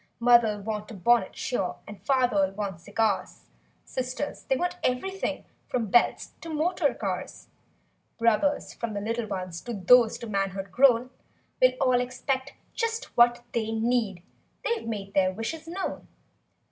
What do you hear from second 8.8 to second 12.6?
the little ones To those to manhood grown— Will all expect